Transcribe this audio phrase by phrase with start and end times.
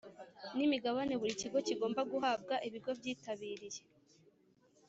[0.55, 3.81] N imigabane buri kigo kigomba guhabwa ibigo byitabiriye